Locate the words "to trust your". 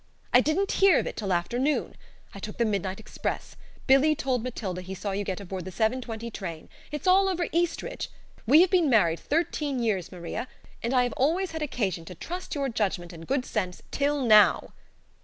12.05-12.67